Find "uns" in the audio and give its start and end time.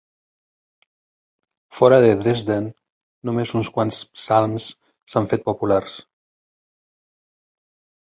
3.61-3.71